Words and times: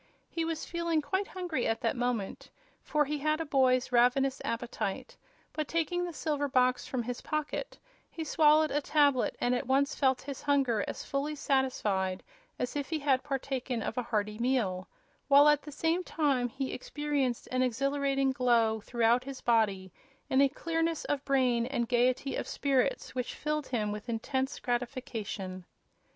He 0.31 0.43
was 0.45 0.65
feeling 0.65 0.99
quite 0.99 1.27
hungry 1.27 1.67
at 1.67 1.79
that 1.81 1.95
moment, 1.95 2.49
for 2.81 3.05
he 3.05 3.19
had 3.19 3.39
a 3.39 3.45
boy's 3.45 3.91
ravenous 3.91 4.41
appetite; 4.43 5.15
but, 5.53 5.67
taking 5.67 6.03
the 6.05 6.11
silver 6.11 6.47
box 6.47 6.87
from 6.87 7.03
his 7.03 7.21
pocket, 7.21 7.77
he 8.09 8.23
swallowed 8.23 8.71
a 8.71 8.81
tablet 8.81 9.35
and 9.39 9.53
at 9.53 9.67
once 9.67 9.93
felt 9.93 10.23
his 10.23 10.41
hunger 10.41 10.83
as 10.87 11.03
fully 11.03 11.35
satisfied 11.35 12.23
as 12.57 12.75
if 12.75 12.89
he 12.89 12.97
had 12.97 13.21
partaken 13.21 13.83
of 13.83 13.95
a 13.95 14.01
hearty 14.01 14.39
meal, 14.39 14.87
while 15.27 15.47
at 15.47 15.61
the 15.61 15.71
same 15.71 16.03
time 16.03 16.49
he 16.49 16.73
experienced 16.73 17.47
an 17.51 17.61
exhilarating 17.61 18.31
glow 18.31 18.79
throughout 18.81 19.23
his 19.25 19.39
body 19.41 19.93
and 20.31 20.41
a 20.41 20.49
clearness 20.49 21.05
of 21.05 21.23
brain 21.25 21.67
and 21.67 21.87
gaiety 21.87 22.35
of 22.35 22.47
spirits 22.47 23.13
which 23.13 23.35
filled 23.35 23.67
him 23.67 23.91
with 23.91 24.09
intense 24.09 24.57
gratification. 24.57 25.63